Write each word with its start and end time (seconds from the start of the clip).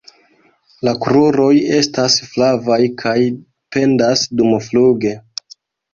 La 0.87 0.93
kruroj 1.03 1.51
estas 1.79 2.17
flavaj 2.31 2.79
kaj 3.03 3.15
pendas 3.77 4.25
dumfluge. 4.41 5.17